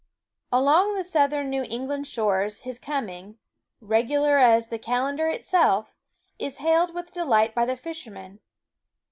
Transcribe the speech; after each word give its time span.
Along 0.51 0.95
the 0.95 1.03
southern 1.03 1.51
New 1.51 1.61
England 1.61 2.07
shores 2.07 2.63
his 2.63 2.79
com 2.79 3.07
ing 3.07 3.37
regular 3.79 4.39
as 4.39 4.69
the 4.69 4.79
calendar 4.79 5.27
itself 5.27 5.95
is 6.39 6.57
hailed 6.57 6.95
with 6.95 7.11
delight 7.11 7.53
by 7.53 7.65
the 7.65 7.77
fishermen. 7.77 8.39